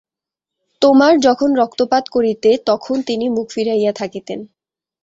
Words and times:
তোমার 0.81 1.13
যখন 1.19 1.49
রক্তপাত 1.55 2.03
করিতে 2.09 2.49
তখন 2.65 2.97
তিনি 3.01 3.25
মুখ 3.29 3.47
ফিরাইয়া 3.51 3.91
থাকিতেন। 3.93 4.39